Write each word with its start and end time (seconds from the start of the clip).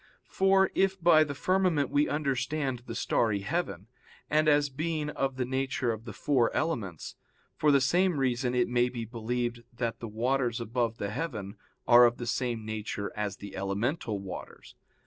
For 0.31 0.71
if 0.73 0.99
by 0.99 1.23
the 1.23 1.35
firmament 1.35 1.91
we 1.91 2.09
understand 2.09 2.81
the 2.87 2.95
starry 2.95 3.41
heaven, 3.41 3.85
and 4.31 4.47
as 4.47 4.67
being 4.67 5.11
of 5.11 5.35
the 5.35 5.45
nature 5.45 5.91
of 5.91 6.05
the 6.05 6.11
four 6.11 6.51
elements, 6.55 7.17
for 7.55 7.71
the 7.71 7.79
same 7.81 8.17
reason 8.19 8.55
it 8.55 8.67
may 8.67 8.89
be 8.89 9.05
believed 9.05 9.61
that 9.71 9.99
the 9.99 10.07
waters 10.07 10.59
above 10.59 10.97
the 10.97 11.11
heaven 11.11 11.55
are 11.87 12.05
of 12.07 12.17
the 12.17 12.25
same 12.25 12.65
nature 12.65 13.11
as 13.15 13.37
the 13.37 13.55
elemental 13.55 14.17
waters. 14.17 14.73